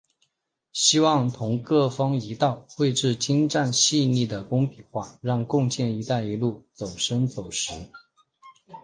[0.73, 7.85] 希望同各方一道，繪製“精甚”細膩的工筆畫，讓共建一帶一路走深走實。